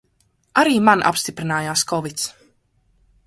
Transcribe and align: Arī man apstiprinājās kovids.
Arī 0.61 0.73
man 0.87 1.03
apstiprinājās 1.09 1.83
kovids. 1.93 2.27